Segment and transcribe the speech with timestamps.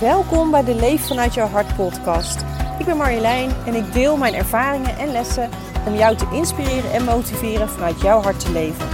[0.00, 2.44] Welkom bij de Leef vanuit jouw hart podcast.
[2.78, 5.50] Ik ben Marjolein en ik deel mijn ervaringen en lessen
[5.86, 8.88] om jou te inspireren en motiveren vanuit jouw hart te leven.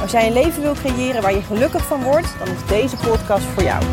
[0.00, 3.44] Als jij een leven wil creëren waar je gelukkig van wordt, dan is deze podcast
[3.44, 3.84] voor jou.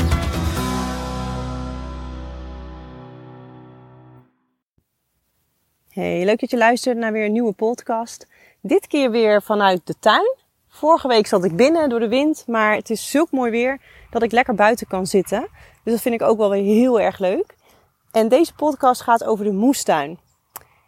[5.89, 8.27] Hey, leuk dat je luistert naar weer een nieuwe podcast.
[8.61, 10.35] Dit keer weer vanuit de tuin.
[10.67, 14.23] Vorige week zat ik binnen door de wind, maar het is zulk mooi weer dat
[14.23, 15.47] ik lekker buiten kan zitten.
[15.83, 17.55] Dus dat vind ik ook wel weer heel erg leuk.
[18.11, 20.19] En deze podcast gaat over de moestuin.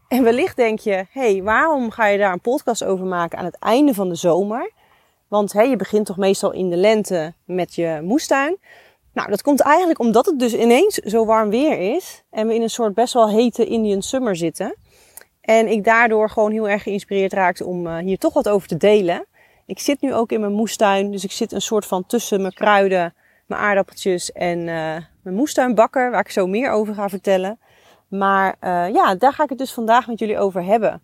[0.07, 3.59] En wellicht denk je, hey, waarom ga je daar een podcast over maken aan het
[3.59, 4.71] einde van de zomer?
[5.27, 8.57] Want hey, je begint toch meestal in de lente met je moestuin.
[9.13, 12.23] Nou, dat komt eigenlijk omdat het dus ineens zo warm weer is.
[12.29, 14.75] En we in een soort best wel hete Indian summer zitten.
[15.41, 18.77] En ik daardoor gewoon heel erg geïnspireerd raakte om uh, hier toch wat over te
[18.77, 19.25] delen.
[19.65, 22.53] Ik zit nu ook in mijn moestuin, dus ik zit een soort van tussen mijn
[22.53, 23.13] kruiden,
[23.45, 27.59] mijn aardappeltjes en uh, mijn moestuinbakker, waar ik zo meer over ga vertellen.
[28.07, 31.01] Maar uh, ja, daar ga ik het dus vandaag met jullie over hebben.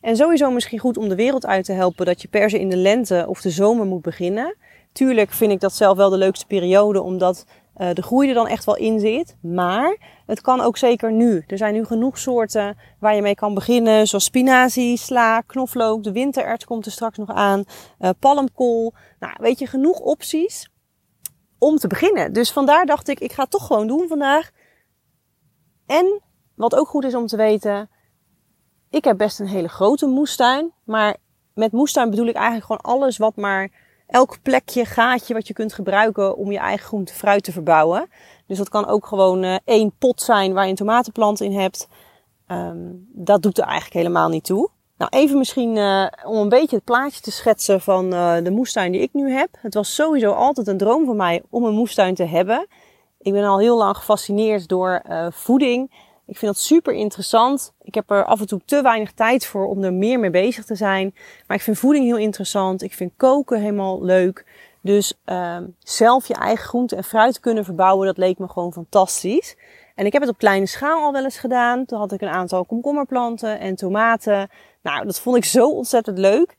[0.00, 2.68] En sowieso misschien goed om de wereld uit te helpen dat je per se in
[2.68, 4.56] de lente of de zomer moet beginnen.
[4.92, 7.46] Tuurlijk vind ik dat zelf wel de leukste periode, omdat
[7.76, 9.36] uh, de groei er dan echt wel in zit.
[9.40, 9.96] Maar
[10.26, 11.44] het kan ook zeker nu.
[11.46, 14.06] Er zijn nu genoeg soorten waar je mee kan beginnen.
[14.06, 16.02] Zoals spinazie, sla, knoflook.
[16.02, 17.64] De winterert komt er straks nog aan.
[18.00, 18.92] Uh, palmkool.
[19.20, 20.68] Nou, weet je, genoeg opties
[21.64, 22.32] om te beginnen.
[22.32, 24.50] Dus vandaar dacht ik, ik ga het toch gewoon doen vandaag.
[25.86, 26.22] En
[26.54, 27.90] wat ook goed is om te weten.
[28.90, 30.72] Ik heb best een hele grote moestuin.
[30.84, 31.16] Maar
[31.54, 33.70] met moestuin bedoel ik eigenlijk gewoon alles wat maar
[34.06, 38.08] elk plekje, gaatje wat je kunt gebruiken om je eigen groente fruit te verbouwen.
[38.46, 41.88] Dus dat kan ook gewoon uh, één pot zijn waar je een tomatenplant in hebt.
[42.48, 44.70] Um, dat doet er eigenlijk helemaal niet toe.
[45.10, 48.92] Nou, even misschien uh, om een beetje het plaatje te schetsen van uh, de moestuin
[48.92, 49.48] die ik nu heb.
[49.52, 52.66] Het was sowieso altijd een droom van mij om een moestuin te hebben.
[53.20, 55.90] Ik ben al heel lang gefascineerd door voeding.
[56.26, 57.72] Ik vind dat super interessant.
[57.82, 60.64] Ik heb er af en toe te weinig tijd voor om er meer mee bezig
[60.64, 61.14] te zijn.
[61.46, 62.82] Maar ik vind voeding heel interessant.
[62.82, 64.46] Ik vind koken helemaal leuk.
[64.80, 69.56] Dus uh, zelf je eigen groente en fruit kunnen verbouwen, dat leek me gewoon fantastisch.
[69.94, 71.84] En ik heb het op kleine schaal al wel eens gedaan.
[71.84, 74.50] Toen had ik een aantal komkommerplanten en tomaten.
[74.82, 76.56] Nou, dat vond ik zo ontzettend leuk.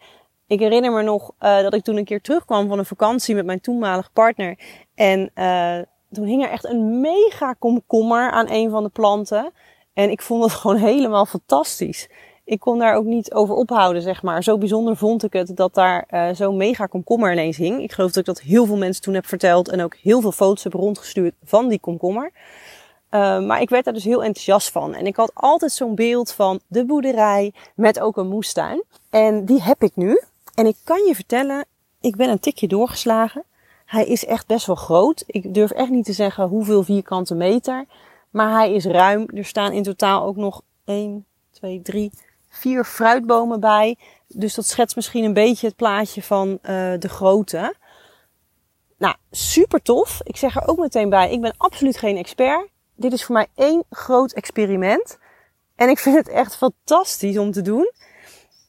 [0.47, 3.45] Ik herinner me nog uh, dat ik toen een keer terugkwam van een vakantie met
[3.45, 4.59] mijn toenmalige partner.
[4.95, 5.77] En uh,
[6.11, 9.51] toen hing er echt een mega komkommer aan een van de planten.
[9.93, 12.09] En ik vond het gewoon helemaal fantastisch.
[12.43, 14.43] Ik kon daar ook niet over ophouden, zeg maar.
[14.43, 17.81] Zo bijzonder vond ik het dat daar uh, zo'n mega komkommer ineens hing.
[17.81, 20.31] Ik geloof dat ik dat heel veel mensen toen heb verteld en ook heel veel
[20.31, 22.31] foto's heb rondgestuurd van die komkommer.
[23.15, 24.93] Uh, maar ik werd daar dus heel enthousiast van.
[24.93, 28.83] En ik had altijd zo'n beeld van de boerderij met ook een moestuin.
[29.09, 30.21] En die heb ik nu.
[30.55, 31.65] En ik kan je vertellen,
[32.01, 33.43] ik ben een tikje doorgeslagen.
[33.85, 35.23] Hij is echt best wel groot.
[35.27, 37.85] Ik durf echt niet te zeggen hoeveel vierkante meter.
[38.29, 39.25] Maar hij is ruim.
[39.33, 42.11] Er staan in totaal ook nog 1, 2, 3,
[42.49, 43.97] 4 fruitbomen bij.
[44.27, 46.57] Dus dat schetst misschien een beetje het plaatje van uh,
[46.99, 47.75] de grootte.
[48.97, 50.19] Nou, super tof.
[50.23, 52.73] Ik zeg er ook meteen bij, ik ben absoluut geen expert.
[52.95, 55.17] Dit is voor mij één groot experiment.
[55.75, 57.91] En ik vind het echt fantastisch om te doen.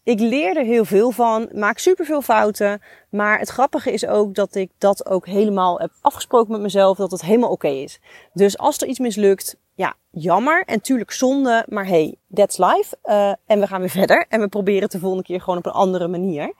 [0.02, 2.82] Ik leer er heel veel van, maak super veel fouten.
[3.10, 7.10] Maar het grappige is ook dat ik dat ook helemaal heb afgesproken met mezelf, dat
[7.10, 8.00] het helemaal oké is.
[8.32, 12.96] Dus als er iets mislukt, ja, jammer en tuurlijk zonde, maar hey, that's life.
[13.04, 15.66] Uh, en we gaan weer verder en we proberen het de volgende keer gewoon op
[15.66, 16.52] een andere manier.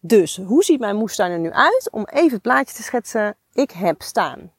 [0.00, 1.88] Dus, hoe ziet mijn moestuin er nu uit?
[1.90, 3.36] Om even het plaatje te schetsen.
[3.52, 4.52] Ik heb staan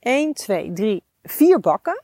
[0.00, 2.02] 1, 2, 3, 4 bakken.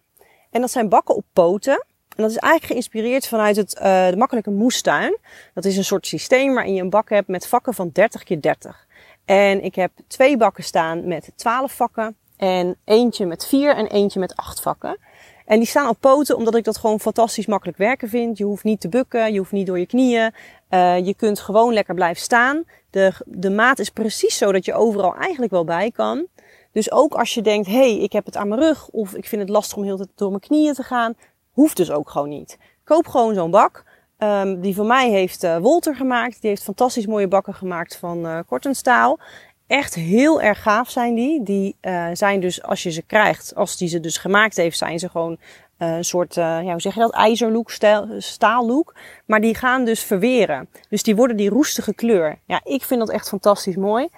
[0.51, 1.87] En dat zijn bakken op poten.
[2.17, 5.19] En dat is eigenlijk geïnspireerd vanuit het, uh, de makkelijke moestuin.
[5.55, 8.41] Dat is een soort systeem waarin je een bak hebt met vakken van 30 keer
[8.41, 8.87] 30.
[9.25, 12.17] En ik heb twee bakken staan met 12 vakken.
[12.37, 14.99] En eentje met 4 en eentje met 8 vakken.
[15.47, 18.39] En die staan op poten omdat ik dat gewoon fantastisch makkelijk werken vind.
[18.39, 20.35] Je hoeft niet te bukken, je hoeft niet door je knieën.
[20.71, 22.65] Uh, je kunt gewoon lekker blijven staan.
[22.91, 26.27] De, de maat is precies zo dat je overal eigenlijk wel bij kan.
[26.73, 29.27] Dus ook als je denkt, hé, hey, ik heb het aan mijn rug of ik
[29.27, 31.15] vind het lastig om heel tijd door mijn knieën te gaan,
[31.53, 32.59] Hoeft dus ook gewoon niet.
[32.85, 33.85] Koop gewoon zo'n bak.
[34.19, 36.41] Um, die van mij heeft uh, Wolter gemaakt.
[36.41, 39.19] Die heeft fantastisch mooie bakken gemaakt van uh, kortenstaal.
[39.67, 41.43] Echt heel erg gaaf zijn die.
[41.43, 44.99] Die uh, zijn dus, als je ze krijgt, als die ze dus gemaakt heeft, zijn
[44.99, 45.39] ze gewoon
[45.79, 47.71] een soort, hoe zeg je dat, ijzerlook,
[48.19, 48.95] staallook.
[49.27, 50.69] Maar die gaan dus verweren.
[50.89, 52.39] Dus die worden die roestige kleur.
[52.47, 54.09] Ja, ik vind dat echt fantastisch mooi.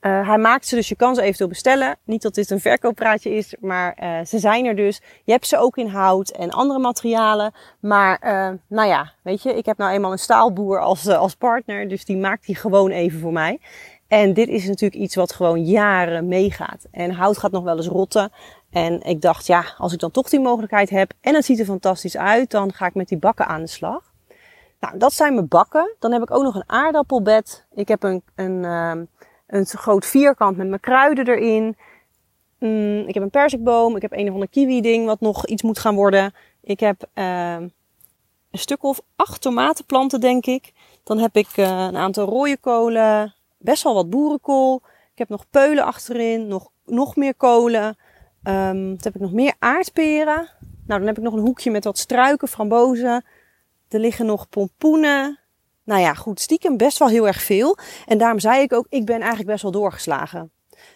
[0.00, 1.96] Uh, hij maakt ze dus, je kan ze eventueel bestellen.
[2.04, 5.00] Niet dat dit een verkooppraatje is, maar uh, ze zijn er dus.
[5.24, 7.54] Je hebt ze ook in hout en andere materialen.
[7.80, 11.88] Maar uh, nou ja, weet je, ik heb nou eenmaal een staalboer als, als partner,
[11.88, 13.58] dus die maakt die gewoon even voor mij.
[14.08, 16.86] En dit is natuurlijk iets wat gewoon jaren meegaat.
[16.90, 18.32] En hout gaat nog wel eens rotten.
[18.70, 21.64] En ik dacht, ja, als ik dan toch die mogelijkheid heb en het ziet er
[21.64, 24.12] fantastisch uit, dan ga ik met die bakken aan de slag.
[24.80, 25.94] Nou, dat zijn mijn bakken.
[25.98, 27.66] Dan heb ik ook nog een aardappelbed.
[27.74, 29.08] Ik heb een, een, um,
[29.50, 31.76] een groot vierkant met mijn kruiden erin.
[32.58, 33.96] Mm, ik heb een perzikboom.
[33.96, 36.34] Ik heb een of ander kiwi ding wat nog iets moet gaan worden.
[36.62, 37.54] Ik heb uh,
[38.50, 40.72] een stuk of acht tomatenplanten, denk ik.
[41.04, 43.34] Dan heb ik uh, een aantal rode kolen.
[43.58, 44.82] Best wel wat boerenkool.
[45.12, 46.48] Ik heb nog peulen achterin.
[46.48, 47.96] Nog, nog meer kolen.
[48.42, 50.48] Dan heb ik nog meer aardperen.
[50.86, 53.24] Nou, dan heb ik nog een hoekje met wat struiken, frambozen.
[53.88, 55.39] Er liggen nog pompoenen.
[55.90, 57.76] Nou ja, goed, stiekem best wel heel erg veel.
[58.06, 60.50] En daarom zei ik ook, ik ben eigenlijk best wel doorgeslagen.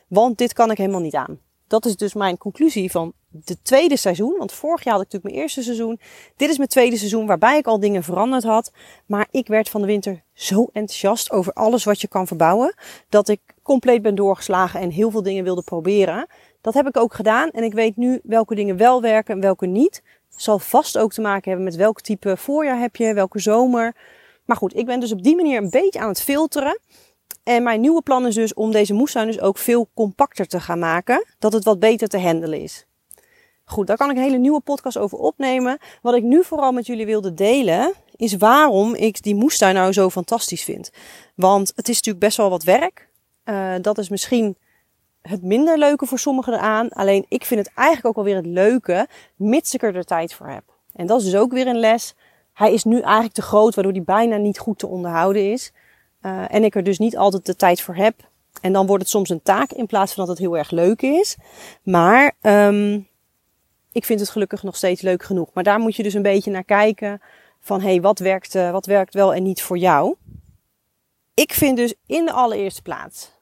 [0.08, 1.38] Want dit kan ik helemaal niet aan.
[1.67, 4.35] Dat is dus mijn conclusie van de tweede seizoen.
[4.38, 6.00] Want vorig jaar had ik natuurlijk mijn eerste seizoen.
[6.37, 8.73] Dit is mijn tweede seizoen waarbij ik al dingen veranderd had.
[9.06, 12.75] Maar ik werd van de winter zo enthousiast over alles wat je kan verbouwen.
[13.08, 16.26] Dat ik compleet ben doorgeslagen en heel veel dingen wilde proberen.
[16.61, 19.67] Dat heb ik ook gedaan en ik weet nu welke dingen wel werken en welke
[19.67, 20.02] niet.
[20.29, 23.94] Zal vast ook te maken hebben met welk type voorjaar heb je, welke zomer.
[24.44, 26.81] Maar goed, ik ben dus op die manier een beetje aan het filteren.
[27.43, 30.79] En mijn nieuwe plan is dus om deze moestuin dus ook veel compacter te gaan
[30.79, 31.26] maken.
[31.38, 32.87] Dat het wat beter te handelen is.
[33.64, 35.79] Goed, daar kan ik een hele nieuwe podcast over opnemen.
[36.02, 40.11] Wat ik nu vooral met jullie wilde delen, is waarom ik die moestuin nou zo
[40.11, 40.91] fantastisch vind.
[41.35, 43.08] Want het is natuurlijk best wel wat werk.
[43.44, 44.56] Uh, dat is misschien
[45.23, 46.88] het minder leuke voor sommigen eraan.
[46.88, 50.49] Alleen ik vind het eigenlijk ook alweer het leuke, mits ik er de tijd voor
[50.49, 50.64] heb.
[50.93, 52.14] En dat is dus ook weer een les.
[52.55, 55.73] Hij is nu eigenlijk te groot, waardoor hij bijna niet goed te onderhouden is.
[56.23, 58.15] Uh, en ik er dus niet altijd de tijd voor heb.
[58.61, 61.03] En dan wordt het soms een taak in plaats van dat het heel erg leuk
[61.03, 61.37] is.
[61.83, 63.09] Maar um,
[63.93, 65.51] ik vind het gelukkig nog steeds leuk genoeg.
[65.53, 67.21] Maar daar moet je dus een beetje naar kijken.
[67.61, 70.15] Van hé, hey, wat, werkt, uh, wat werkt wel en niet voor jou?
[71.35, 73.35] Ik vind dus in de allereerste plaats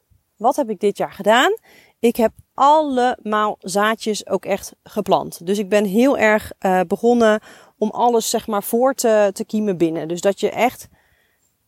[0.43, 1.57] wat heb ik dit jaar gedaan?
[1.99, 5.45] Ik heb allemaal zaadjes ook echt geplant.
[5.45, 7.39] Dus ik ben heel erg uh, begonnen
[7.83, 10.07] om alles zeg maar voor te, te kiemen binnen.
[10.07, 10.87] Dus dat je echt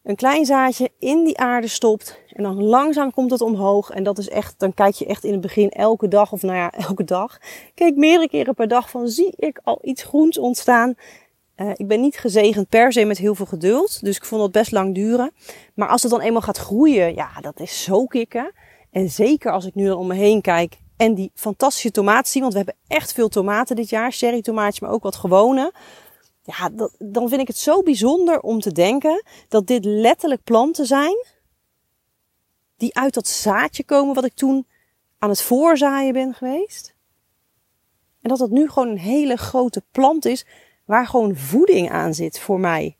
[0.04, 2.20] een klein zaadje in die aarde stopt.
[2.30, 3.90] En dan langzaam komt het omhoog.
[3.90, 6.56] En dat is echt, dan kijk je echt in het begin elke dag, of nou
[6.56, 7.38] ja, elke dag.
[7.74, 10.96] Kijk meerdere keren per dag van zie ik al iets groens ontstaan.
[11.58, 14.04] Uh, ik ben niet gezegend per se met heel veel geduld.
[14.04, 15.32] Dus ik vond het best lang duren.
[15.74, 18.52] Maar als het dan eenmaal gaat groeien, ja, dat is zo kicken.
[18.92, 22.54] En zeker als ik nu om me heen kijk en die fantastische tomaten zie, want
[22.54, 25.74] we hebben echt veel tomaten dit jaar, cherry tomaatjes, maar ook wat gewone.
[26.46, 26.70] Ja,
[27.00, 31.26] dan vind ik het zo bijzonder om te denken dat dit letterlijk planten zijn
[32.78, 34.68] die uit dat zaadje komen wat ik toen
[35.18, 36.96] aan het voorzaaien ben geweest.
[38.22, 40.46] En dat dat nu gewoon een hele grote plant is
[40.86, 42.98] waar gewoon voeding aan zit voor mij.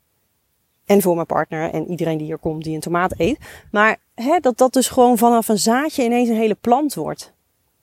[0.84, 3.38] En voor mijn partner en iedereen die hier komt die een tomaat eet.
[3.70, 7.32] Maar hè, dat dat dus gewoon vanaf een zaadje ineens een hele plant wordt.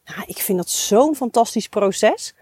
[0.06, 2.34] Nou, ik vind dat zo'n fantastisch proces.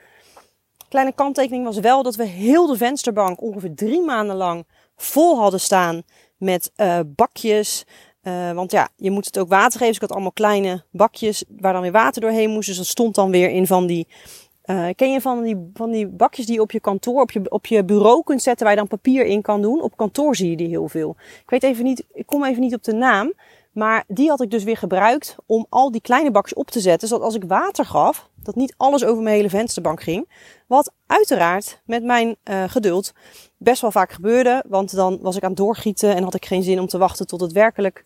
[0.91, 4.65] Kleine kanttekening was wel dat we heel de vensterbank ongeveer drie maanden lang
[4.95, 6.01] vol hadden staan
[6.37, 7.85] met uh, bakjes.
[8.23, 9.87] Uh, want ja, je moet het ook water geven.
[9.87, 12.67] Dus ik had allemaal kleine bakjes waar dan weer water doorheen moest.
[12.67, 14.07] Dus dat stond dan weer in van die
[14.65, 17.49] uh, ken je van die, van die bakjes die je op je kantoor, op je,
[17.49, 19.81] op je bureau kunt zetten waar je dan papier in kan doen?
[19.81, 21.15] Op kantoor zie je die heel veel.
[21.41, 23.33] Ik weet even niet, ik kom even niet op de naam.
[23.71, 27.07] Maar die had ik dus weer gebruikt om al die kleine bakjes op te zetten.
[27.07, 30.29] Zodat als ik water gaf, dat niet alles over mijn hele vensterbank ging.
[30.67, 33.13] Wat uiteraard met mijn uh, geduld
[33.57, 34.63] best wel vaak gebeurde.
[34.67, 37.27] Want dan was ik aan het doorgieten en had ik geen zin om te wachten
[37.27, 38.03] tot het werkelijk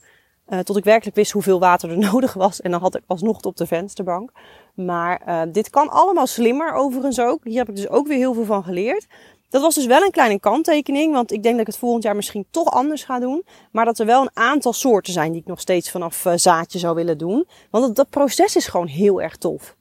[0.50, 2.62] uh, tot ik werkelijk wist hoeveel water er nodig was.
[2.62, 4.32] En dan had ik alsnog het op de vensterbank.
[4.76, 7.44] Maar uh, dit kan allemaal slimmer overigens ook.
[7.44, 9.08] Hier heb ik dus ook weer heel veel van geleerd.
[9.50, 12.16] Dat was dus wel een kleine kanttekening, want ik denk dat ik het volgend jaar
[12.16, 13.46] misschien toch anders ga doen.
[13.72, 16.80] Maar dat er wel een aantal soorten zijn die ik nog steeds vanaf uh, zaadje
[16.80, 17.48] zou willen doen.
[17.70, 19.76] Want dat, proces is gewoon heel erg tof.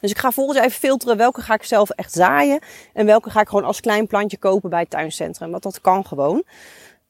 [0.00, 2.60] Dus ik ga volgend jaar even filteren welke ga ik zelf echt zaaien.
[2.92, 5.50] En welke ga ik gewoon als klein plantje kopen bij het tuincentrum.
[5.50, 6.42] Want dat kan gewoon.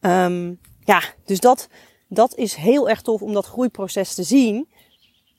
[0.00, 1.68] Um, ja, dus dat,
[2.09, 4.68] dat is heel erg tof om dat groeiproces te zien.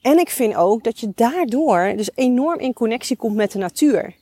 [0.02, 4.16] En ik vind ook dat je daardoor dus enorm in connectie komt met de natuur.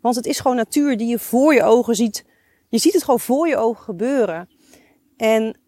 [0.00, 2.24] Want het is gewoon natuur die je voor je ogen ziet.
[2.68, 4.48] Je ziet het gewoon voor je ogen gebeuren.
[5.16, 5.58] En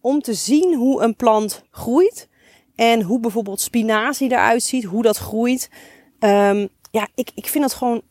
[0.00, 2.28] om te zien hoe een plant groeit
[2.74, 5.70] en hoe bijvoorbeeld spinazie eruit ziet, hoe dat groeit.
[6.18, 8.02] Um, ja, ik, ik vind dat gewoon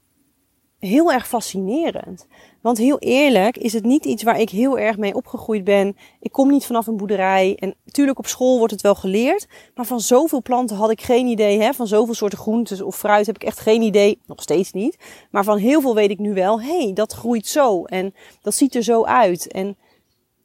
[0.80, 2.28] heel erg fascinerend.
[2.62, 5.98] Want heel eerlijk is het niet iets waar ik heel erg mee opgegroeid ben.
[6.20, 7.56] Ik kom niet vanaf een boerderij.
[7.60, 9.48] En natuurlijk op school wordt het wel geleerd.
[9.76, 11.62] Maar van zoveel planten had ik geen idee.
[11.62, 11.74] Hè?
[11.74, 14.20] Van zoveel soorten groentes of fruit heb ik echt geen idee.
[14.26, 14.98] Nog steeds niet.
[15.32, 16.62] Maar van heel veel weet ik nu wel.
[16.62, 17.84] Hé, hey, dat groeit zo.
[17.84, 19.52] En dat ziet er zo uit.
[19.52, 19.78] En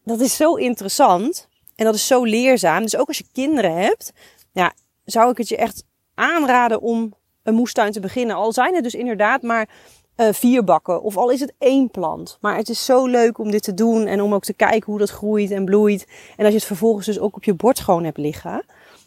[0.05, 1.49] dat is zo interessant.
[1.75, 2.83] En dat is zo leerzaam.
[2.83, 4.13] Dus ook als je kinderen hebt.
[4.53, 4.73] Ja,
[5.05, 8.37] zou ik het je echt aanraden om een moestuin te beginnen.
[8.37, 9.69] Al zijn het dus inderdaad maar
[10.17, 12.39] uh, vier bakken of al is het één plant.
[12.41, 14.99] Maar het is zo leuk om dit te doen en om ook te kijken hoe
[14.99, 16.07] dat groeit en bloeit.
[16.37, 18.65] En als je het vervolgens dus ook op je bord gewoon hebt liggen.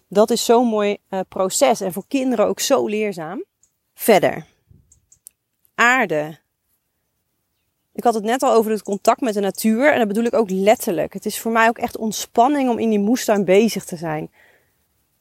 [0.07, 3.43] Dat is zo'n mooi uh, proces en voor kinderen ook zo leerzaam.
[3.93, 4.45] Verder.
[5.75, 6.37] Aarde.
[7.93, 10.33] Ik had het net al over het contact met de natuur en dat bedoel ik
[10.33, 11.13] ook letterlijk.
[11.13, 14.31] Het is voor mij ook echt ontspanning om in die moestuin bezig te zijn.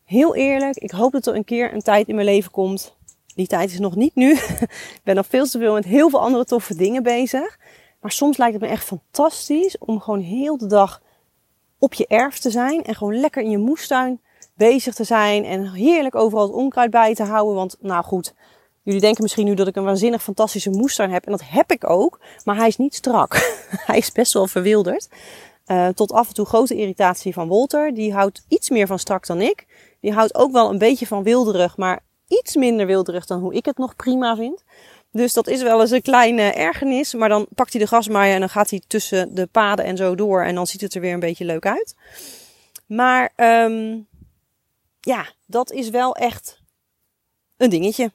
[0.04, 2.97] Heel eerlijk, ik hoop dat er een keer een tijd in mijn leven komt.
[3.38, 4.33] Die tijd is nog niet nu.
[4.99, 7.59] ik ben nog veel te veel met heel veel andere toffe dingen bezig.
[8.00, 11.02] Maar soms lijkt het me echt fantastisch om gewoon heel de dag
[11.78, 14.21] op je erf te zijn en gewoon lekker in je moestuin
[14.54, 17.54] bezig te zijn en heerlijk overal het onkruid bij te houden.
[17.54, 18.35] Want nou goed,
[18.83, 21.25] jullie denken misschien nu dat ik een waanzinnig fantastische moestuin heb.
[21.25, 23.59] En dat heb ik ook, maar hij is niet strak.
[23.90, 25.09] hij is best wel verwilderd.
[25.66, 27.95] Uh, tot af en toe grote irritatie van Walter.
[27.95, 29.66] Die houdt iets meer van strak dan ik.
[30.00, 33.64] Die houdt ook wel een beetje van wilderig, maar iets minder wilderig dan hoe ik
[33.64, 34.64] het nog prima vind.
[35.12, 37.14] Dus dat is wel eens een kleine ergernis.
[37.14, 40.14] Maar dan pakt hij de grasmaaier en dan gaat hij tussen de paden en zo
[40.14, 40.42] door.
[40.42, 41.94] En dan ziet het er weer een beetje leuk uit.
[42.87, 44.06] Maar um,
[45.00, 46.61] ja, dat is wel echt
[47.56, 48.12] een dingetje.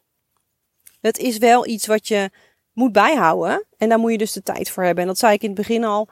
[1.02, 2.30] Het is wel iets wat je
[2.74, 3.66] moet bijhouden.
[3.78, 5.02] En daar moet je dus de tijd voor hebben.
[5.02, 6.08] En dat zei ik in het begin al.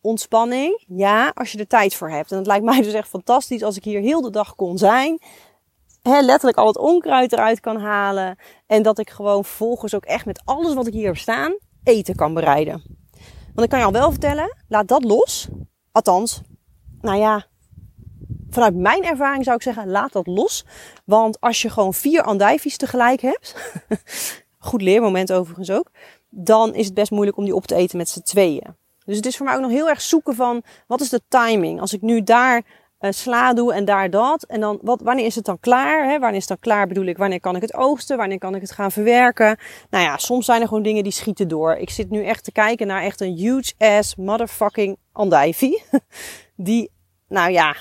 [0.00, 2.30] Ontspanning, ja, als je er tijd voor hebt.
[2.30, 5.18] En het lijkt mij dus echt fantastisch als ik hier heel de dag kon zijn.
[6.02, 8.38] He, letterlijk al het onkruid eruit kan halen.
[8.66, 12.14] En dat ik gewoon volgens ook echt met alles wat ik hier heb staan, eten
[12.14, 12.82] kan bereiden.
[13.54, 15.48] Want ik kan je al wel vertellen, laat dat los.
[15.92, 16.40] Althans,
[17.00, 17.46] nou ja,
[18.50, 20.64] vanuit mijn ervaring zou ik zeggen, laat dat los.
[21.04, 23.54] Want als je gewoon vier andijvies tegelijk hebt,
[24.58, 25.90] goed leermoment overigens ook,
[26.28, 28.76] dan is het best moeilijk om die op te eten met z'n tweeën.
[29.04, 31.80] Dus het is voor mij ook nog heel erg zoeken van, wat is de timing?
[31.80, 32.62] Als ik nu daar
[33.00, 34.42] uh, sla doe en daar dat.
[34.42, 36.04] En dan, wat, wanneer is het dan klaar?
[36.04, 36.18] Hè?
[36.18, 38.16] Wanneer is het dan klaar bedoel ik, wanneer kan ik het oogsten?
[38.16, 39.58] Wanneer kan ik het gaan verwerken?
[39.90, 41.74] Nou ja, soms zijn er gewoon dingen die schieten door.
[41.74, 45.82] Ik zit nu echt te kijken naar echt een huge ass motherfucking andijvie.
[46.56, 46.90] die,
[47.28, 47.76] nou ja,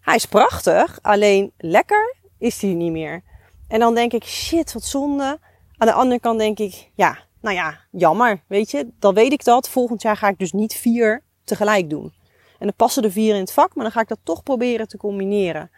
[0.00, 3.22] hij is prachtig, alleen lekker is hij niet meer.
[3.68, 5.38] En dan denk ik, shit, wat zonde.
[5.76, 8.88] Aan de andere kant denk ik, ja, nou ja, jammer, weet je.
[8.98, 9.68] Dan weet ik dat.
[9.68, 12.12] Volgend jaar ga ik dus niet vier tegelijk doen.
[12.58, 14.88] En dan passen er vier in het vak, maar dan ga ik dat toch proberen
[14.88, 15.70] te combineren.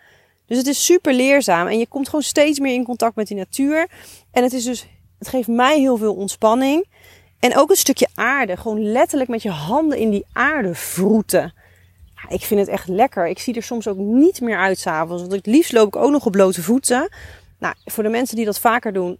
[0.46, 3.36] Dus het is super leerzaam en je komt gewoon steeds meer in contact met die
[3.36, 3.88] natuur.
[4.30, 4.86] En het is dus,
[5.18, 6.86] het geeft mij heel veel ontspanning.
[7.38, 8.56] En ook een stukje aarde.
[8.56, 11.52] Gewoon letterlijk met je handen in die aarde vroeten
[12.28, 13.28] ik vind het echt lekker.
[13.28, 15.22] Ik zie er soms ook niet meer uit s'avonds.
[15.22, 17.08] Want het liefst loop ik ook nog op blote voeten.
[17.58, 19.18] Nou, voor de mensen die dat vaker doen.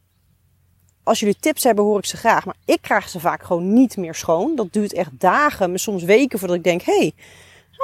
[1.02, 2.44] Als jullie tips hebben, hoor ik ze graag.
[2.44, 4.56] Maar ik krijg ze vaak gewoon niet meer schoon.
[4.56, 6.82] Dat duurt echt dagen, soms weken voordat ik denk...
[6.82, 7.12] Hé, hey,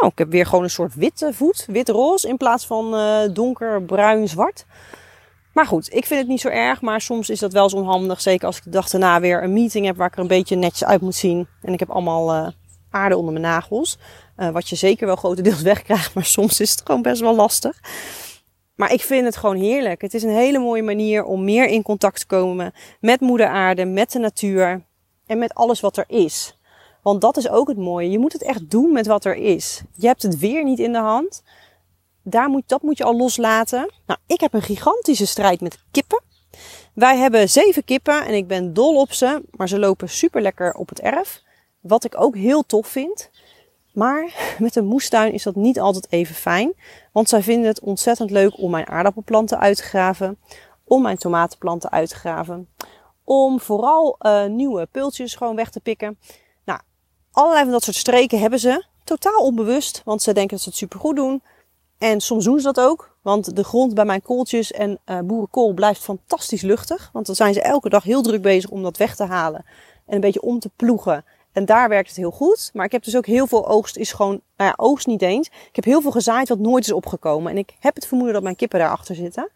[0.01, 1.65] nou, ik heb weer gewoon een soort witte voet.
[1.67, 4.67] Wit-roze in plaats van uh, donker, bruin, zwart.
[5.53, 6.81] Maar goed, ik vind het niet zo erg.
[6.81, 8.21] Maar soms is dat wel eens onhandig.
[8.21, 10.57] Zeker als ik de dag daarna weer een meeting heb waar ik er een beetje
[10.57, 11.49] netjes uit moet zien.
[11.63, 12.49] En ik heb allemaal uh,
[12.91, 13.99] aarde onder mijn nagels.
[14.37, 17.81] Uh, wat je zeker wel grotendeels wegkrijgt, maar soms is het gewoon best wel lastig.
[18.75, 20.01] Maar ik vind het gewoon heerlijk.
[20.01, 23.85] Het is een hele mooie manier om meer in contact te komen met moeder aarde,
[23.85, 24.85] met de natuur
[25.27, 26.59] en met alles wat er is.
[27.07, 28.11] Want dat is ook het mooie.
[28.11, 29.83] Je moet het echt doen met wat er is.
[29.95, 31.43] Je hebt het weer niet in de hand.
[32.23, 33.91] Daar moet, dat moet je al loslaten.
[34.07, 36.23] Nou, ik heb een gigantische strijd met kippen.
[36.93, 39.43] Wij hebben zeven kippen en ik ben dol op ze.
[39.51, 41.43] Maar ze lopen super lekker op het erf.
[41.81, 43.31] Wat ik ook heel tof vind.
[43.93, 46.73] Maar met een moestuin is dat niet altijd even fijn.
[47.13, 50.39] Want zij vinden het ontzettend leuk om mijn aardappelplanten uit te graven.
[50.85, 52.69] Om mijn tomatenplanten uit te graven.
[53.25, 56.19] Om vooral uh, nieuwe pultjes gewoon weg te pikken.
[57.37, 58.85] Allerlei van dat soort streken hebben ze.
[59.05, 61.43] Totaal onbewust, want ze denken dat ze het supergoed doen.
[61.99, 63.17] En soms doen ze dat ook.
[63.23, 67.11] Want de grond bij mijn kooltjes en uh, boerenkool blijft fantastisch luchtig.
[67.13, 69.65] Want dan zijn ze elke dag heel druk bezig om dat weg te halen.
[70.07, 71.25] En een beetje om te ploegen.
[71.53, 72.71] En daar werkt het heel goed.
[72.73, 75.47] Maar ik heb dus ook heel veel oogst is gewoon, nou ja, oogst niet eens.
[75.47, 77.51] Ik heb heel veel gezaaid wat nooit is opgekomen.
[77.51, 79.51] En ik heb het vermoeden dat mijn kippen daarachter zitten.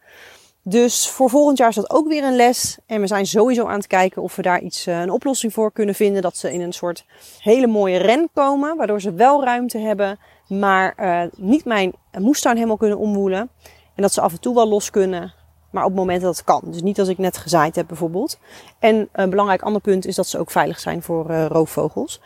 [0.63, 2.77] Dus voor volgend jaar is dat ook weer een les.
[2.85, 5.71] En we zijn sowieso aan het kijken of we daar iets, eh, een oplossing voor
[5.71, 6.21] kunnen vinden.
[6.21, 7.05] Dat ze in een soort
[7.39, 8.77] hele mooie ren komen.
[8.77, 10.19] Waardoor ze wel ruimte hebben.
[10.47, 13.49] Maar uh, niet mijn moestuin helemaal kunnen omwoelen.
[13.95, 15.33] En dat ze af en toe wel los kunnen.
[15.71, 16.61] Maar op het moment dat het kan.
[16.65, 18.39] Dus niet als ik net gezaaid heb bijvoorbeeld.
[18.79, 22.21] En een belangrijk ander punt is dat ze ook veilig zijn voor uh, roofvogels.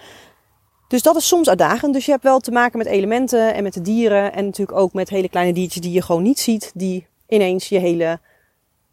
[0.88, 1.94] Dus dat is soms uitdagend.
[1.94, 4.34] Dus je hebt wel te maken met elementen en met de dieren.
[4.34, 6.72] En natuurlijk ook met hele kleine diertjes die je gewoon niet ziet.
[6.74, 8.20] Die ineens je hele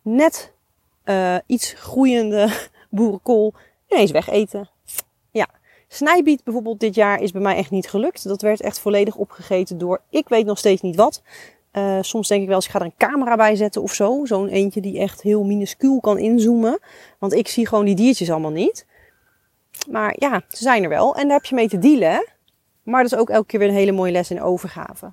[0.02, 0.52] net
[1.04, 2.48] uh, iets groeiende
[2.90, 3.54] boerenkool
[3.88, 4.68] ineens wegeten.
[5.30, 5.48] Ja,
[5.88, 8.28] snijbiet bijvoorbeeld dit jaar is bij mij echt niet gelukt.
[8.28, 11.22] Dat werd echt volledig opgegeten door ik weet nog steeds niet wat.
[11.72, 14.24] Uh, soms denk ik wel eens, ik ga er een camera bij zetten of zo.
[14.24, 16.78] Zo'n eentje die echt heel minuscuul kan inzoomen.
[17.18, 18.86] Want ik zie gewoon die diertjes allemaal niet.
[19.90, 21.16] Maar ja, ze zijn er wel.
[21.16, 22.26] En daar heb je mee te dealen.
[22.82, 25.12] Maar dat is ook elke keer weer een hele mooie les in overgave.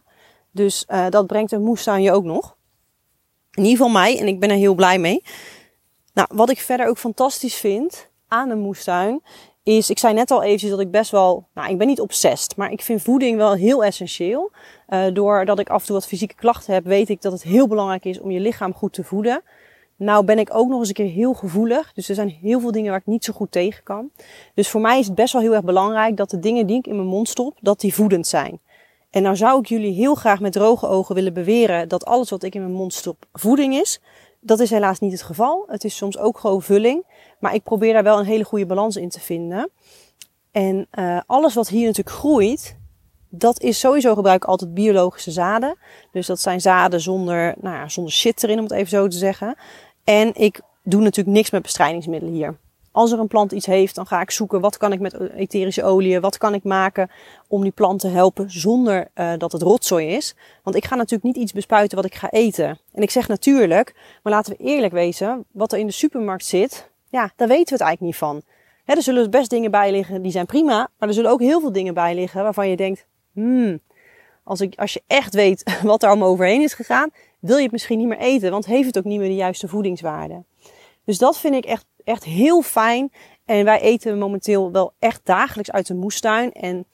[0.51, 2.57] Dus uh, dat brengt een moestuin je ook nog.
[3.59, 4.19] In ieder geval mij.
[4.19, 5.23] En ik ben er heel blij mee.
[6.13, 9.21] Nou, wat ik verder ook fantastisch vind aan een moestuin
[9.63, 12.55] is, ik zei net al eventjes dat ik best wel, nou ik ben niet obsessed,
[12.55, 14.51] maar ik vind voeding wel heel essentieel.
[14.89, 17.67] Uh, doordat ik af en toe wat fysieke klachten heb, weet ik dat het heel
[17.67, 19.41] belangrijk is om je lichaam goed te voeden.
[19.95, 22.71] Nou ben ik ook nog eens een keer heel gevoelig, dus er zijn heel veel
[22.71, 24.11] dingen waar ik niet zo goed tegen kan.
[24.53, 26.87] Dus voor mij is het best wel heel erg belangrijk dat de dingen die ik
[26.87, 28.59] in mijn mond stop, dat die voedend zijn.
[29.09, 32.43] En nou zou ik jullie heel graag met droge ogen willen beweren dat alles wat
[32.43, 34.01] ik in mijn mond stop voeding is.
[34.39, 35.65] Dat is helaas niet het geval.
[35.67, 37.05] Het is soms ook gewoon vulling.
[37.39, 39.69] Maar ik probeer daar wel een hele goede balans in te vinden.
[40.51, 42.77] En uh, alles wat hier natuurlijk groeit,
[43.29, 45.77] dat is sowieso gebruik ik altijd biologische zaden.
[46.11, 49.17] Dus dat zijn zaden zonder, nou ja, zonder shit erin, om het even zo te
[49.17, 49.55] zeggen.
[50.03, 52.57] En ik doe natuurlijk niks met bestrijdingsmiddelen hier.
[52.99, 55.83] Als er een plant iets heeft, dan ga ik zoeken wat kan ik met etherische
[55.83, 57.09] oliën, wat kan ik maken
[57.47, 60.35] om die plant te helpen zonder uh, dat het rotzooi is.
[60.63, 62.79] Want ik ga natuurlijk niet iets bespuiten wat ik ga eten.
[62.93, 66.89] En ik zeg natuurlijk, maar laten we eerlijk wezen, wat er in de supermarkt zit,
[67.09, 68.41] ja, daar weten we het eigenlijk niet van.
[68.85, 71.71] Er zullen best dingen bij liggen die zijn prima, maar er zullen ook heel veel
[71.71, 73.79] dingen bij liggen waarvan je denkt, hmm,
[74.43, 77.71] als, ik, als je echt weet wat er allemaal overheen is gegaan, wil je het
[77.71, 80.43] misschien niet meer eten, want heeft het ook niet meer de juiste voedingswaarde.
[81.09, 83.11] Dus dat vind ik echt, echt heel fijn.
[83.45, 86.51] En wij eten momenteel wel echt dagelijks uit de moestuin.
[86.51, 86.85] En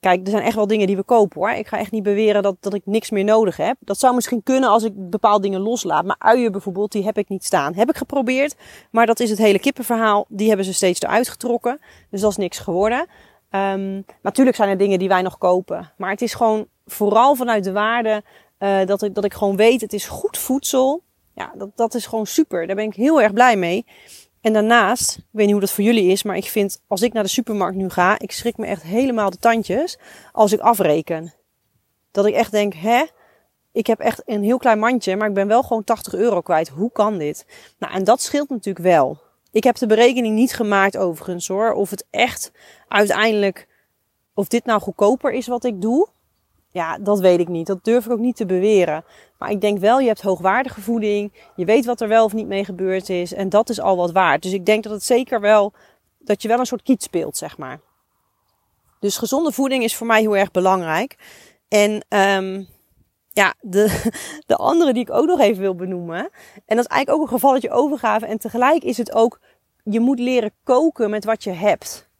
[0.00, 1.50] kijk, er zijn echt wel dingen die we kopen hoor.
[1.50, 3.76] Ik ga echt niet beweren dat, dat ik niks meer nodig heb.
[3.80, 6.04] Dat zou misschien kunnen als ik bepaalde dingen loslaat.
[6.04, 7.74] Maar uien bijvoorbeeld, die heb ik niet staan.
[7.74, 8.54] Heb ik geprobeerd.
[8.90, 10.24] Maar dat is het hele kippenverhaal.
[10.28, 11.80] Die hebben ze steeds eruit getrokken.
[12.10, 13.06] Dus dat is niks geworden.
[13.50, 15.92] Um, natuurlijk zijn er dingen die wij nog kopen.
[15.96, 18.22] Maar het is gewoon vooral vanuit de waarde
[18.58, 21.02] uh, dat, ik, dat ik gewoon weet, het is goed voedsel.
[21.34, 22.66] Ja, dat, dat is gewoon super.
[22.66, 23.86] Daar ben ik heel erg blij mee.
[24.42, 27.12] En daarnaast, ik weet niet hoe dat voor jullie is, maar ik vind als ik
[27.12, 29.98] naar de supermarkt nu ga, ik schrik me echt helemaal de tandjes
[30.32, 31.34] als ik afreken.
[32.10, 33.04] Dat ik echt denk, hè,
[33.72, 36.68] ik heb echt een heel klein mandje, maar ik ben wel gewoon 80 euro kwijt.
[36.68, 37.46] Hoe kan dit?
[37.78, 39.20] Nou, en dat scheelt natuurlijk wel.
[39.52, 42.52] Ik heb de berekening niet gemaakt overigens hoor, of het echt
[42.88, 43.68] uiteindelijk,
[44.34, 46.08] of dit nou goedkoper is wat ik doe.
[46.72, 47.66] Ja, dat weet ik niet.
[47.66, 49.04] Dat durf ik ook niet te beweren.
[49.38, 51.32] Maar ik denk wel, je hebt hoogwaardige voeding.
[51.56, 53.32] Je weet wat er wel of niet mee gebeurd is.
[53.32, 54.42] En dat is al wat waard.
[54.42, 55.72] Dus ik denk dat het zeker wel,
[56.18, 57.80] dat je wel een soort kiet speelt, zeg maar.
[59.00, 61.16] Dus gezonde voeding is voor mij heel erg belangrijk.
[61.68, 62.68] En um,
[63.32, 64.10] ja, de,
[64.46, 66.30] de andere die ik ook nog even wil benoemen.
[66.66, 68.26] En dat is eigenlijk ook een gevalletje overgave.
[68.26, 69.40] En tegelijk is het ook,
[69.84, 72.10] je moet leren koken met wat je hebt.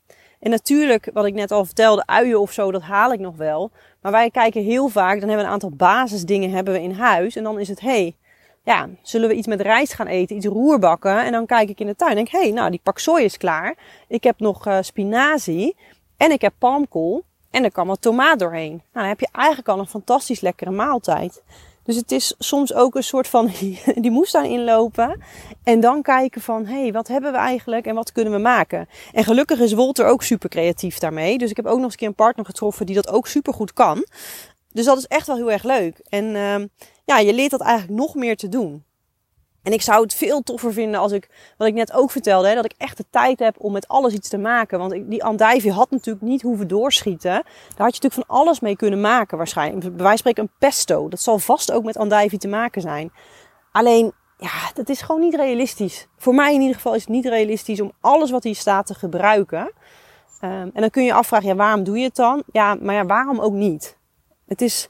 [0.43, 3.71] En natuurlijk, wat ik net al vertelde, uien of zo, dat haal ik nog wel.
[4.01, 7.35] Maar wij kijken heel vaak, dan hebben we een aantal basisdingen hebben we in huis.
[7.35, 8.15] En dan is het, hey,
[8.63, 11.23] ja, zullen we iets met rijst gaan eten, iets roerbakken?
[11.23, 13.37] En dan kijk ik in de tuin en denk, hey, nou, die pak sooi is
[13.37, 13.75] klaar.
[14.07, 15.75] Ik heb nog uh, spinazie
[16.17, 17.23] en ik heb palmkool.
[17.51, 18.71] En er kan wat tomaat doorheen.
[18.71, 21.43] Nou, dan heb je eigenlijk al een fantastisch lekkere maaltijd.
[21.83, 23.51] Dus het is soms ook een soort van
[23.95, 25.21] die moestuin inlopen.
[25.63, 28.87] En dan kijken van, hé, hey, wat hebben we eigenlijk en wat kunnen we maken?
[29.11, 31.37] En gelukkig is Wolter ook super creatief daarmee.
[31.37, 34.05] Dus ik heb ook nog eens een partner getroffen die dat ook super goed kan.
[34.71, 35.99] Dus dat is echt wel heel erg leuk.
[36.09, 36.55] En uh,
[37.05, 38.83] ja, je leert dat eigenlijk nog meer te doen.
[39.63, 42.55] En ik zou het veel toffer vinden als ik, wat ik net ook vertelde, hè,
[42.55, 44.79] dat ik echt de tijd heb om met alles iets te maken.
[44.79, 47.31] Want die andijvie had natuurlijk niet hoeven doorschieten.
[47.31, 47.43] Daar
[47.85, 49.79] had je natuurlijk van alles mee kunnen maken waarschijnlijk.
[49.81, 51.09] Bij wijze van spreken een pesto.
[51.09, 53.11] Dat zal vast ook met andijvie te maken zijn.
[53.71, 56.07] Alleen, ja, dat is gewoon niet realistisch.
[56.17, 58.93] Voor mij in ieder geval is het niet realistisch om alles wat hier staat te
[58.93, 59.71] gebruiken.
[60.41, 62.43] Um, en dan kun je afvragen, ja, waarom doe je het dan?
[62.51, 63.97] Ja, maar ja, waarom ook niet?
[64.47, 64.89] Het is,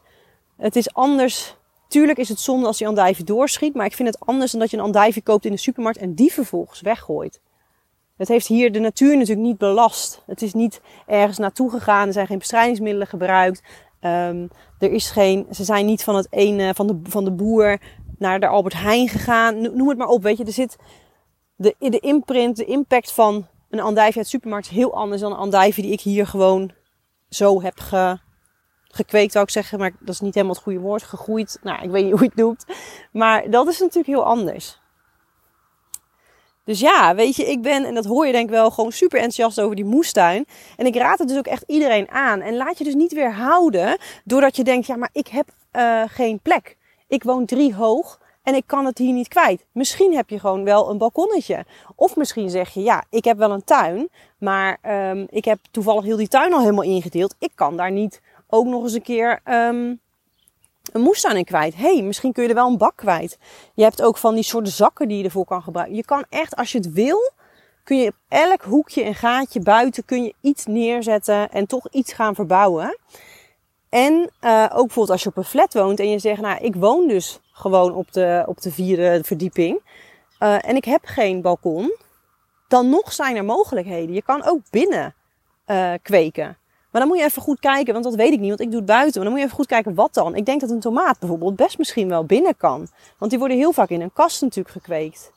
[0.58, 1.58] het is anders
[1.94, 4.72] Tuurlijk is het zonde als die andijvie doorschiet, maar ik vind het anders dan dat
[4.72, 7.42] je een andijvie koopt in de supermarkt en die vervolgens weggooit.
[8.18, 10.24] Het heeft hier de natuur natuurlijk niet belast.
[10.26, 13.64] Het is niet ergens naartoe gegaan, er zijn geen bestrijdingsmiddelen gebruikt.
[14.02, 17.80] Um, er is geen, ze zijn niet van, het ene, van, de, van de boer
[18.18, 19.62] naar de Albert Heijn gegaan.
[19.62, 20.46] Noem het maar op, weet je.
[20.46, 20.76] Er zit
[21.56, 25.32] de, de imprint, de impact van een andijvie uit de supermarkt is heel anders dan
[25.32, 26.72] een andijvie die ik hier gewoon
[27.30, 28.18] zo heb ge,
[28.96, 31.04] gekweekt zou ik zeggen, maar dat is niet helemaal het goede woord.
[31.04, 32.66] Gegroeid, nou, ik weet niet hoe je het noemt.
[33.12, 34.82] Maar dat is natuurlijk heel anders.
[36.66, 39.20] Dus ja, weet je, ik ben, en dat hoor je denk ik wel, gewoon super
[39.20, 40.46] enthousiast over die moestuin.
[40.78, 42.42] En ik raad het dus ook echt iedereen aan.
[42.42, 46.04] En laat je dus niet weer houden doordat je denkt, ja, maar ik heb uh,
[46.08, 46.78] geen plek.
[47.08, 49.66] Ik woon drie hoog en ik kan het hier niet kwijt.
[49.72, 51.66] Misschien heb je gewoon wel een balkonnetje.
[51.96, 54.78] Of misschien zeg je, ja, ik heb wel een tuin, maar
[55.10, 57.36] um, ik heb toevallig heel die tuin al helemaal ingedeeld.
[57.40, 58.22] Ik kan daar niet
[58.54, 60.00] ook nog eens een keer um,
[60.92, 61.76] een moestuin in kwijt.
[61.76, 63.38] hey, misschien kun je er wel een bak kwijt.
[63.74, 65.96] Je hebt ook van die soorten zakken die je ervoor kan gebruiken.
[65.96, 67.32] Je kan echt, als je het wil,
[67.84, 72.14] kun je op elk hoekje en gaatje buiten kun je iets neerzetten en toch iets
[72.14, 72.98] gaan verbouwen.
[73.90, 76.76] En uh, ook bijvoorbeeld als je op een flat woont en je zegt, nou, ik
[76.76, 79.80] woon dus gewoon op de, op de vierde verdieping.
[80.40, 81.96] Uh, en ik heb geen balkon.
[82.68, 84.16] Dan nog zijn er mogelijkheden.
[84.16, 85.16] Je kan ook binnen
[85.68, 86.58] uh, kweken.
[86.94, 88.76] Maar dan moet je even goed kijken, want dat weet ik niet, want ik doe
[88.76, 89.14] het buiten.
[89.14, 90.36] Maar dan moet je even goed kijken wat dan.
[90.36, 92.88] Ik denk dat een tomaat bijvoorbeeld best misschien wel binnen kan.
[93.18, 95.32] Want die worden heel vaak in een kast natuurlijk gekweekt.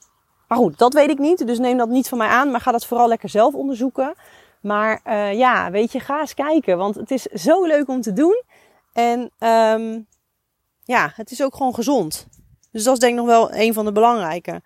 [0.49, 2.51] Maar goed, dat weet ik niet, dus neem dat niet van mij aan.
[2.51, 4.15] Maar ga dat vooral lekker zelf onderzoeken.
[4.61, 8.13] Maar uh, ja, weet je, ga eens kijken, want het is zo leuk om te
[8.13, 8.43] doen.
[8.93, 10.07] En um,
[10.85, 12.27] ja, het is ook gewoon gezond.
[12.71, 14.63] Dus dat is denk ik nog wel een van de belangrijke.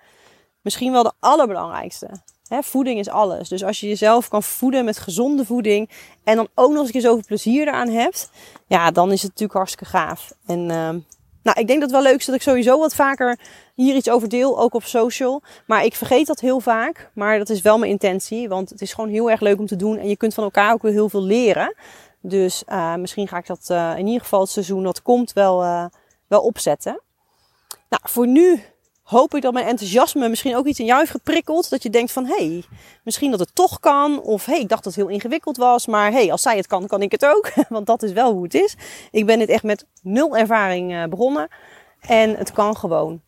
[0.60, 2.10] Misschien wel de allerbelangrijkste.
[2.58, 3.48] Voeding is alles.
[3.48, 5.90] Dus als je jezelf kan voeden met gezonde voeding.
[6.24, 8.30] En dan ook nog eens een zoveel plezier eraan hebt.
[8.66, 10.32] Ja, dan is het natuurlijk hartstikke gaaf.
[10.46, 10.88] En uh,
[11.42, 13.38] nou, ik denk dat het wel leuk is dat ik sowieso wat vaker
[13.74, 14.60] hier iets over deel.
[14.60, 15.42] Ook op social.
[15.66, 17.10] Maar ik vergeet dat heel vaak.
[17.14, 18.48] Maar dat is wel mijn intentie.
[18.48, 19.98] Want het is gewoon heel erg leuk om te doen.
[19.98, 21.74] En je kunt van elkaar ook weer heel veel leren.
[22.20, 25.62] Dus uh, misschien ga ik dat uh, in ieder geval het seizoen dat komt wel,
[25.62, 25.84] uh,
[26.26, 27.00] wel opzetten.
[27.88, 28.62] Nou, voor nu
[29.10, 31.70] hoop ik dat mijn enthousiasme misschien ook iets in jou heeft geprikkeld.
[31.70, 32.64] Dat je denkt van, hé, hey,
[33.04, 34.22] misschien dat het toch kan.
[34.22, 35.86] Of, hé, hey, ik dacht dat het heel ingewikkeld was.
[35.86, 37.52] Maar, hé, hey, als zij het kan, kan ik het ook.
[37.68, 38.76] Want dat is wel hoe het is.
[39.10, 41.48] Ik ben dit echt met nul ervaring uh, begonnen.
[42.00, 43.20] En het kan gewoon.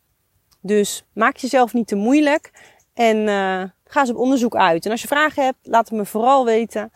[0.61, 2.51] Dus maak jezelf niet te moeilijk.
[2.95, 4.85] En uh, ga eens op onderzoek uit.
[4.85, 6.91] En als je vragen hebt, laat het me vooral weten.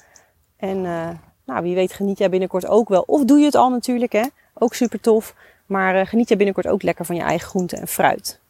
[0.57, 1.09] En uh,
[1.45, 3.03] nou, wie weet geniet jij binnenkort ook wel.
[3.07, 4.25] Of doe je het al natuurlijk, hè.
[4.55, 5.35] Ook super tof.
[5.67, 8.41] Maar geniet jij binnenkort ook lekker van je eigen groente en fruit.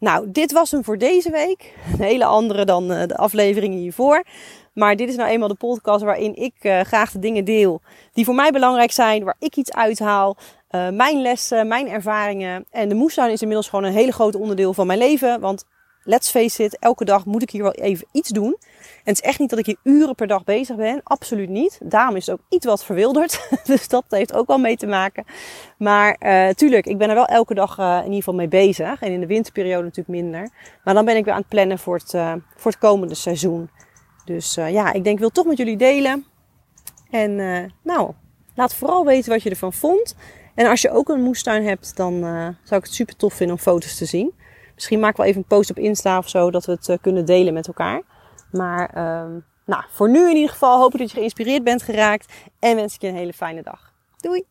[0.00, 1.74] Nou, dit was hem voor deze week.
[1.92, 4.24] Een hele andere dan uh, de afleveringen hiervoor.
[4.74, 7.80] Maar dit is nou eenmaal de podcast waarin ik uh, graag de dingen deel
[8.12, 10.36] die voor mij belangrijk zijn, waar ik iets uithaal.
[10.70, 12.66] Uh, mijn lessen, mijn ervaringen.
[12.70, 15.40] En de moestuin is inmiddels gewoon een hele groot onderdeel van mijn leven.
[15.40, 15.64] Want
[16.04, 18.56] let's face it, elke dag moet ik hier wel even iets doen.
[18.80, 21.00] En het is echt niet dat ik hier uren per dag bezig ben.
[21.04, 21.78] Absoluut niet.
[21.82, 23.48] Daarom is het ook iets wat verwilderd.
[23.64, 25.24] dus dat heeft ook wel mee te maken.
[25.78, 29.02] Maar uh, tuurlijk, ik ben er wel elke dag uh, in ieder geval mee bezig.
[29.02, 30.50] En in de winterperiode natuurlijk minder.
[30.84, 33.70] Maar dan ben ik weer aan het plannen voor het, uh, voor het komende seizoen.
[34.24, 36.24] Dus ja, ik denk ik wil toch met jullie delen.
[37.10, 37.36] En
[37.82, 38.12] nou,
[38.54, 40.14] laat vooral weten wat je ervan vond.
[40.54, 42.20] En als je ook een moestuin hebt, dan
[42.62, 44.32] zou ik het super tof vinden om foto's te zien.
[44.80, 47.24] Misschien maak ik wel even een post op Insta of zo, dat we het kunnen
[47.24, 48.02] delen met elkaar.
[48.52, 52.32] Maar um, nou, voor nu in ieder geval hoop ik dat je geïnspireerd bent geraakt.
[52.58, 53.92] En wens ik je een hele fijne dag.
[54.16, 54.44] Doei!